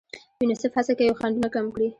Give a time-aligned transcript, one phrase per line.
[0.41, 1.87] یونیسف هڅه کوي خنډونه کم کړي.